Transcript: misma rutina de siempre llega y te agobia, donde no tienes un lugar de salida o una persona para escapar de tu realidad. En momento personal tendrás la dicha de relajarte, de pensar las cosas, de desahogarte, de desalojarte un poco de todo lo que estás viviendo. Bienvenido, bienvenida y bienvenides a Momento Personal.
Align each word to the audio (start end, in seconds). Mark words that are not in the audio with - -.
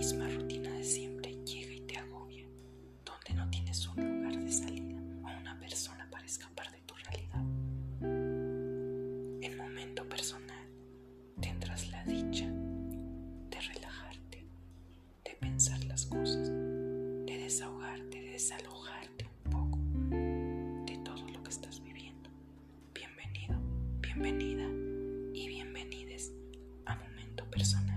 misma 0.00 0.30
rutina 0.30 0.70
de 0.70 0.82
siempre 0.82 1.30
llega 1.44 1.74
y 1.74 1.80
te 1.82 1.98
agobia, 1.98 2.46
donde 3.04 3.34
no 3.34 3.50
tienes 3.50 3.86
un 3.86 3.96
lugar 3.96 4.42
de 4.42 4.50
salida 4.50 4.98
o 5.22 5.38
una 5.38 5.60
persona 5.60 6.08
para 6.10 6.24
escapar 6.24 6.72
de 6.72 6.80
tu 6.86 6.94
realidad. 6.94 7.44
En 9.42 9.56
momento 9.58 10.08
personal 10.08 10.64
tendrás 11.38 11.90
la 11.90 12.02
dicha 12.04 12.48
de 12.48 13.60
relajarte, 13.60 14.46
de 15.22 15.30
pensar 15.38 15.84
las 15.84 16.06
cosas, 16.06 16.48
de 16.48 17.36
desahogarte, 17.36 18.22
de 18.22 18.30
desalojarte 18.30 19.26
un 19.44 19.50
poco 19.50 19.78
de 20.86 20.96
todo 21.04 21.28
lo 21.28 21.42
que 21.42 21.50
estás 21.50 21.82
viviendo. 21.82 22.30
Bienvenido, 22.94 23.60
bienvenida 24.00 24.66
y 25.34 25.46
bienvenides 25.46 26.32
a 26.86 26.94
Momento 26.96 27.44
Personal. 27.50 27.89